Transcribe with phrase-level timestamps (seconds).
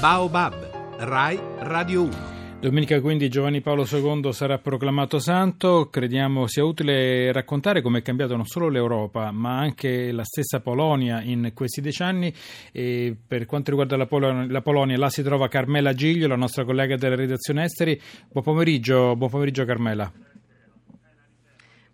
[0.00, 2.16] Baobab, Rai Radio 1.
[2.58, 8.34] Domenica quindi Giovanni Paolo II sarà proclamato santo, crediamo sia utile raccontare come è cambiato
[8.34, 12.32] non solo l'Europa ma anche la stessa Polonia in questi decenni
[12.72, 16.64] e per quanto riguarda la, Pol- la Polonia là si trova Carmela Giglio, la nostra
[16.64, 18.00] collega della redazione esteri.
[18.32, 20.10] Buon pomeriggio, buon pomeriggio Carmela.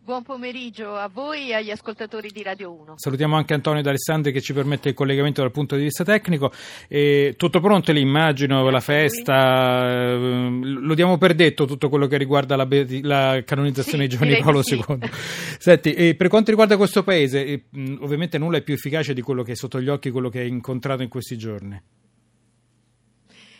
[0.06, 2.94] Buon pomeriggio a voi e agli ascoltatori di Radio 1.
[2.96, 6.52] Salutiamo anche Antonio D'Alessandri che ci permette il collegamento dal punto di vista tecnico.
[6.86, 10.16] E tutto pronto l'immagino, la festa, eh,
[10.62, 12.68] lo diamo per detto tutto quello che riguarda la,
[13.02, 14.76] la canonizzazione sì, di Giovanni Paolo sì.
[14.76, 15.10] II.
[15.58, 17.64] Senti, per quanto riguarda questo paese,
[17.98, 20.48] ovviamente nulla è più efficace di quello che è sotto gli occhi, quello che hai
[20.48, 21.82] incontrato in questi giorni.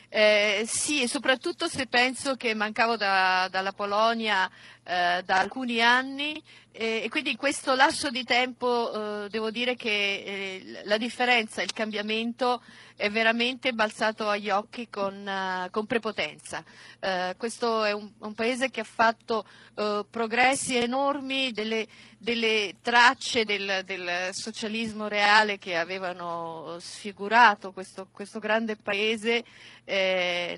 [0.09, 4.48] Eh, sì, e soprattutto se penso che mancavo da, dalla Polonia
[4.86, 6.40] eh, da alcuni anni
[6.78, 11.72] e quindi in questo lasso di tempo eh, devo dire che eh, la differenza, il
[11.72, 12.60] cambiamento
[12.96, 16.65] è veramente balzato agli occhi con, uh, con prepotenza.
[17.01, 23.45] Uh, questo è un, un, paese che ha fatto uh, progressi enormi, delle, delle tracce
[23.45, 29.45] del, del, socialismo reale che avevano sfigurato questo, questo grande paese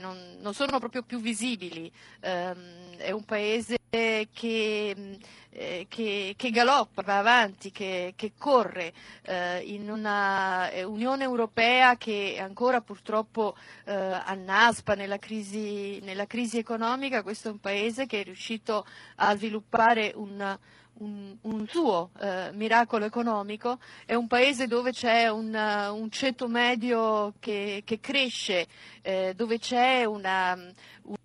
[0.00, 1.90] non, non, sono proprio più visibili.
[2.22, 3.76] Um, è un paese
[4.32, 5.18] che
[5.58, 11.96] eh, che, che, galoppa, va avanti, che, che corre eh, in una eh, Unione Europea
[11.96, 18.20] che ancora purtroppo eh, annaspa nella crisi, nella crisi economica, questo è un paese che
[18.20, 20.58] è riuscito a sviluppare un,
[20.98, 27.34] un, un, suo eh, miracolo economico, è un paese dove c'è un, un ceto medio
[27.38, 28.66] che, che cresce,
[29.02, 30.56] eh, dove c'è una,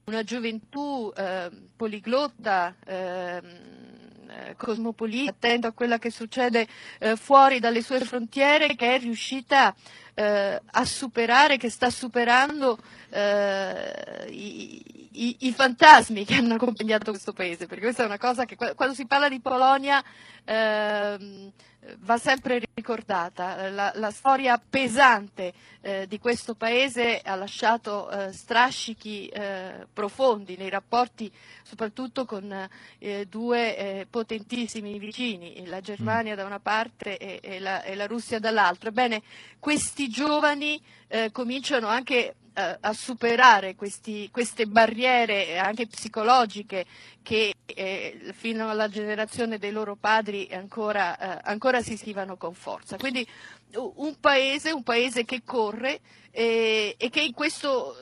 [0.06, 3.84] una gioventù eh, poliglotta ehm,
[4.30, 6.68] eh, cosmopolita, attento a quello che succede
[7.00, 9.76] eh, fuori dalle sue frontiere, che è riuscita
[10.14, 12.78] eh, a superare, che sta superando
[13.10, 18.46] eh, i, i, i, fantasmi che hanno accompagnato questo paese, perché questa è una cosa
[18.46, 20.04] che quando si parla di Polonia
[20.44, 21.52] ehm,
[22.00, 23.70] va sempre ricordata.
[23.70, 30.70] La, la storia pesante eh, di questo paese ha lasciato eh, strascichi eh, profondi nei
[30.70, 31.32] rapporti
[31.64, 32.70] soprattutto con
[33.00, 38.06] eh, due eh, potentissimi vicini, la Germania da una parte e, e, la, e la,
[38.06, 38.90] Russia dall'altra.
[38.90, 39.22] Ebbene,
[39.60, 46.86] questi giovani eh, cominciano anche a superare questi, queste barriere anche psicologiche
[47.24, 52.98] che eh, fino alla generazione dei loro padri ancora, eh, ancora si schivano con forza.
[52.98, 53.28] Quindi
[53.76, 56.00] un paese, un paese che corre
[56.32, 57.96] eh, e che in questo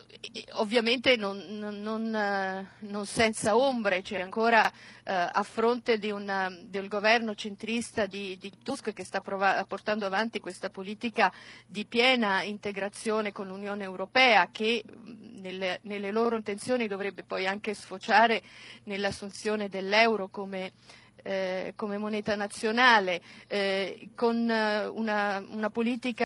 [0.53, 7.33] ovviamente non, non, non, eh, senza ombre, cioè ancora eh, a fronte una, del governo
[7.33, 11.31] centrista di, di Tusk che sta prov- portando avanti questa politica
[11.65, 14.83] di piena integrazione con l'Unione Europea che
[15.41, 18.41] nelle, nelle loro intenzioni dovrebbe poi anche sfociare
[18.83, 20.71] nell'assunzione dell'euro come
[21.23, 26.25] eh, come moneta nazionale, eh, con eh, una, una politica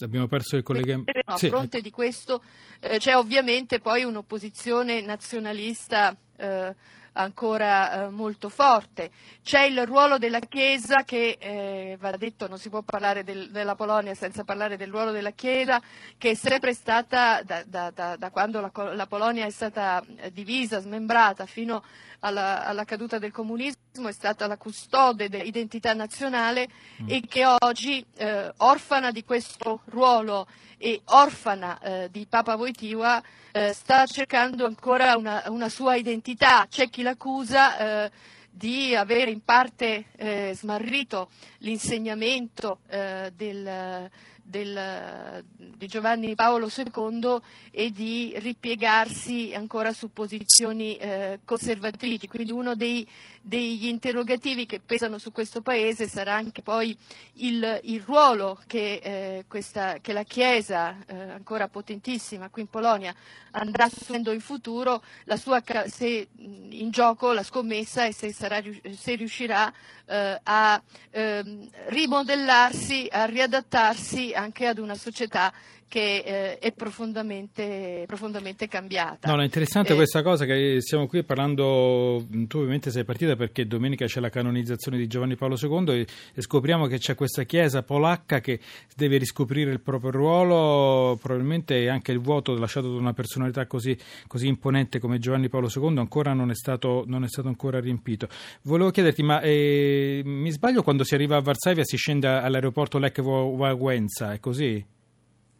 [0.00, 1.12] Abbiamo perso il collegamento.
[1.24, 1.48] a sì.
[1.48, 2.42] fronte di questo
[2.80, 6.74] eh, c'è ovviamente poi un'opposizione nazionalista eh,
[7.14, 9.10] ancora eh, molto forte.
[9.42, 13.74] C'è il ruolo della Chiesa che, eh, va detto, non si può parlare del, della
[13.74, 15.80] Polonia senza parlare del ruolo della Chiesa,
[16.18, 20.32] che è sempre stata, da, da, da, da quando la, la, Polonia è stata eh,
[20.32, 21.82] divisa, smembrata, fino
[22.20, 26.68] alla, alla, caduta del comunismo, è stata la custode dell'identità nazionale
[27.02, 27.06] mm.
[27.08, 33.22] e che oggi, eh, orfana di questo ruolo e orfana eh, di Papa Wojtyła,
[33.52, 36.66] eh, sta cercando ancora una, una, sua identità.
[36.68, 38.10] C'è chi l'accusa eh,
[38.50, 44.10] di avere in parte eh, smarrito l'insegnamento eh, del,
[44.44, 47.38] del, di Giovanni Paolo II
[47.70, 52.28] e di ripiegarsi ancora su posizioni eh, conservatrici.
[52.28, 53.06] Quindi uno dei,
[53.40, 56.96] degli interrogativi che pesano su questo Paese sarà anche poi
[57.34, 63.14] il, il ruolo che, eh, questa, che, la Chiesa, eh, ancora potentissima qui in Polonia,
[63.52, 65.02] andrà assumendo in futuro,
[65.36, 68.62] sua, se in gioco la scommessa e se, sarà,
[68.96, 69.72] se riuscirà
[70.06, 75.52] eh, a ehm, rimodellarsi, a riadattarsi anche ad una società
[75.88, 79.32] che eh, è profondamente, profondamente, cambiata.
[79.32, 83.66] No, è interessante eh, questa cosa che siamo qui parlando, tu ovviamente sei partita perché
[83.66, 87.82] domenica c'è la canonizzazione di Giovanni Paolo II e, e scopriamo che c'è questa chiesa
[87.82, 88.60] polacca che
[88.96, 93.96] deve riscoprire il proprio ruolo, probabilmente anche il vuoto lasciato da una personalità così,
[94.26, 98.28] così imponente come Giovanni Paolo II ancora non è stato, non è stato ancora riempito.
[98.62, 103.18] Volevo chiederti, ma eh, mi sbaglio quando si arriva a Varsavia si scende all'aeroporto Lech
[103.18, 104.84] Wałęsa, è così?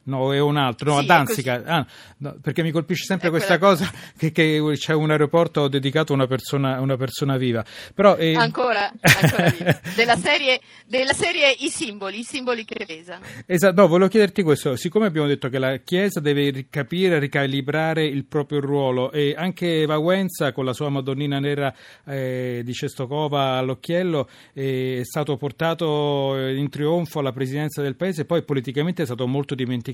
[0.04, 1.86] No, è un altro, no, Sì, a Danzica, ah,
[2.18, 6.12] no, perché mi colpisce sempre È questa quella- cosa che, che c'è un aeroporto dedicato
[6.12, 7.64] a una persona, a una persona viva.
[7.94, 9.78] Però, eh, Ancora, ancora vivo.
[9.96, 13.24] della, serie, della serie I simboli, i simboli che pesano.
[13.46, 18.26] Esatto, no, volevo chiederti questo, siccome abbiamo detto che la Chiesa deve capire, ricalibrare il
[18.26, 21.74] proprio ruolo e anche Vaguenza con la sua Madonnina nera
[22.04, 28.26] eh, di Cestocova all'occhiello eh, è stato portato eh, in trionfo alla presidenza del paese,
[28.26, 29.92] poi politicamente è stato molto dimenticato.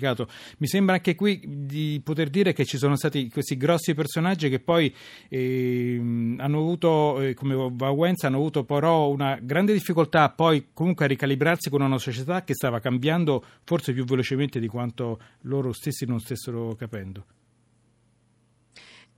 [0.58, 4.60] Mi sembra anche qui di poter dire che ci sono stati questi grossi personaggi che
[4.60, 4.94] poi
[5.28, 11.08] ehm, hanno avuto, eh, come Vaguenza, hanno avuto però una grande difficoltà poi comunque a
[11.08, 16.20] ricalibrarsi con una società che stava cambiando forse più velocemente di quanto loro stessi non
[16.20, 17.24] stessero capendo.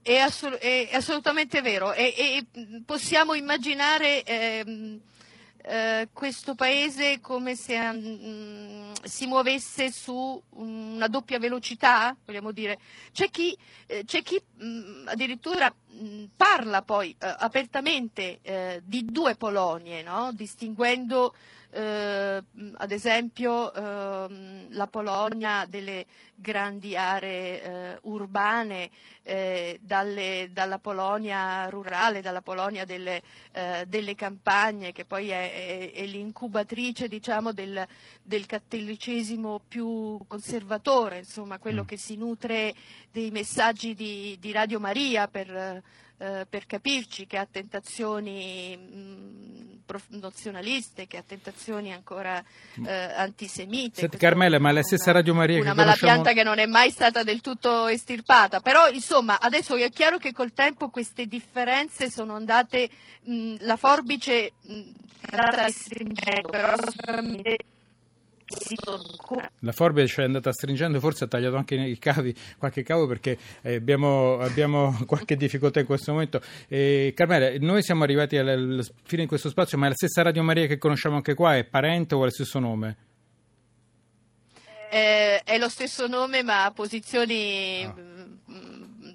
[0.01, 2.45] È, assol- è assolutamente vero e, e
[2.85, 4.99] possiamo immaginare ehm,
[5.65, 12.79] eh, questo paese come se mm, si muovesse su una doppia velocità, vogliamo dire.
[13.13, 13.57] C'è chi,
[13.87, 20.31] eh, c'è chi mh, addirittura mh, parla poi eh, apertamente eh, di due Polonie, no?
[20.33, 21.33] distinguendo
[21.73, 22.43] eh,
[22.75, 26.05] ad esempio ehm, la Polonia delle
[26.35, 28.89] grandi aree eh, urbane
[29.23, 33.21] eh, dalle- dalla Polonia rurale, dalla Polonia delle,
[33.53, 37.85] eh, delle campagne, che poi è, è- è l'incubatrice diciamo, del,
[38.21, 41.85] del cattolicesimo più conservatore, insomma, quello Mm.
[41.87, 42.73] che si nutre
[43.11, 45.81] dei messaggi di, di Radio Maria per,
[46.23, 52.41] eh, per capirci, che ha tentazioni mh, prof- nazionaliste, che ha tentazioni ancora
[52.85, 53.99] eh, antisemite.
[53.99, 56.11] Senti, Carmela, ma la una- stessa Radio Maria una che conosciamo...
[56.11, 60.31] malapianta che non è mai stata del tutto estirpata, però insomma adesso è chiaro che
[60.31, 62.89] col tempo queste differenze sono andate,
[63.23, 64.79] mh, la forbice mh,
[65.29, 67.57] è andata restringendo, però sicuramente.
[69.59, 73.75] La forbice è andata stringendo, forse ha tagliato anche i cavi, qualche cavo perché eh,
[73.75, 76.41] abbiamo, abbiamo qualche difficoltà in questo momento.
[76.67, 80.21] Eh, Carmela, noi siamo arrivati alla, alla fine di questo spazio, ma è la stessa
[80.21, 82.97] Radio Maria che conosciamo anche qua, è parente o ha lo stesso nome?
[84.89, 88.12] Eh, è lo stesso nome ma ha posizioni Ah.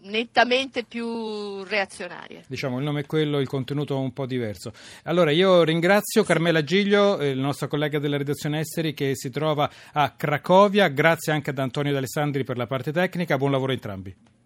[0.08, 2.44] Nettamente più reazionarie.
[2.46, 4.72] Diciamo, il nome è quello, il contenuto è un po' diverso.
[5.04, 9.70] Allora, io ringrazio Carmela Giglio, eh, la nostra collega della redazione esteri che si trova
[9.92, 14.37] a Cracovia, grazie anche ad Antonio D'Alessandri per la parte tecnica, buon lavoro a entrambi.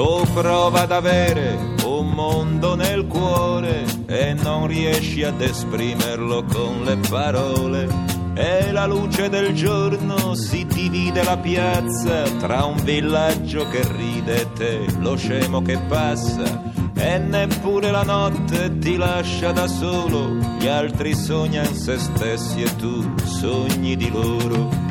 [0.00, 6.96] Tu prova ad avere un mondo nel cuore e non riesci ad esprimerlo con le
[7.06, 7.86] parole.
[8.32, 14.52] E la luce del giorno si divide la piazza tra un villaggio che ride e
[14.54, 16.62] te, lo scemo che passa.
[16.94, 23.06] E neppure la notte ti lascia da solo, gli altri sognano se stessi e tu
[23.22, 24.89] sogni di loro.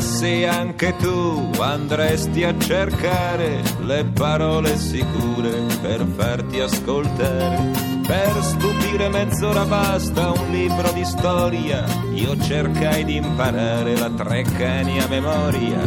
[0.00, 7.70] Se anche tu andresti a cercare le parole sicure per farti ascoltare,
[8.06, 15.06] per stupire mezz'ora basta un libro di storia, io cercai di imparare la Treccani a
[15.06, 15.80] memoria.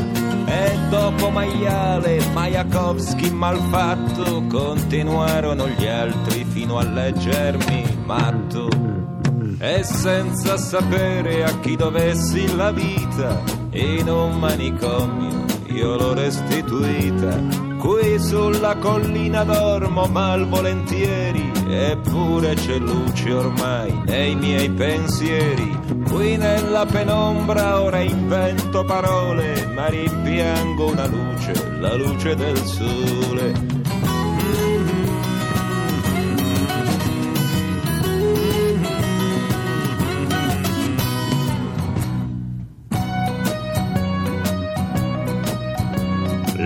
[0.45, 8.69] E dopo Maiale, Majakovski malfatto, continuarono gli altri fino a leggermi matto.
[9.59, 17.71] E senza sapere a chi dovessi la vita, in un manicomio io l'ho restituita.
[17.79, 25.77] Qui sulla collina dormo malvolentieri, eppure c'è luce ormai nei miei pensieri.
[26.07, 33.82] Qui nella penombra ora invento parole, ma rimpiango una luce, la luce del sole.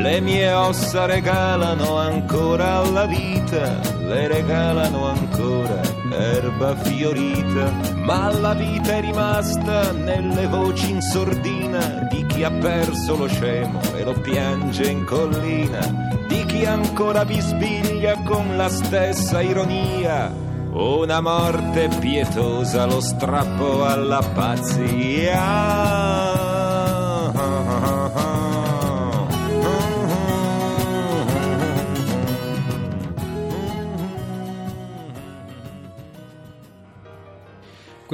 [0.07, 8.95] Le mie ossa regalano ancora alla vita, le regalano ancora erba fiorita, ma la vita
[8.95, 14.89] è rimasta nelle voci in sordina di chi ha perso lo scemo e lo piange
[14.89, 20.33] in collina, di chi ancora bisbiglia con la stessa ironia.
[20.71, 25.25] Una morte pietosa lo strappo alla pazzia.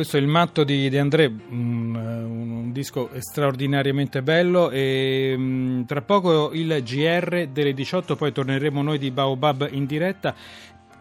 [0.03, 6.01] Questo è il matto di De André, un, un disco straordinariamente bello e mh, tra
[6.01, 10.35] poco il GR delle 18 poi torneremo noi di Baobab in diretta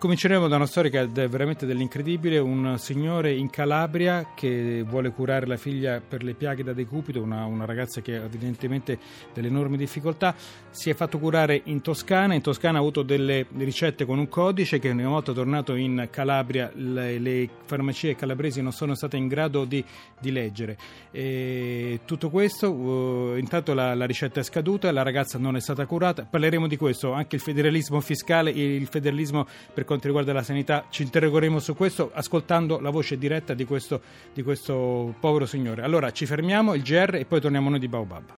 [0.02, 5.47] Cominceremo da una storia che è veramente dell'incredibile, un signore in Calabria che vuole curare
[5.47, 8.99] la figlia per le piaghe da decupito, una, una ragazza che ha evidentemente
[9.32, 10.35] delle enormi difficoltà,
[10.71, 14.80] si è fatto curare in Toscana, in Toscana ha avuto delle ricette con un codice
[14.80, 19.64] che una volta tornato in Calabria le, le farmacie calabresi non sono state in grado
[19.64, 19.85] di,
[20.18, 20.76] di leggere.
[21.12, 25.87] E tutto questo, uh, intanto la, la ricetta è scaduta, la ragazza non è stata
[25.87, 30.87] curata, parleremo di questo, anche il federalismo fiscale, il federalismo per quanto riguarda la sanità.
[30.88, 34.00] Ci interrogheremo su questo ascoltando la voce diretta di questo,
[34.32, 35.82] di questo povero signore.
[35.82, 38.25] Allora ci fermiamo, il GR e poi torniamo noi di Baobab.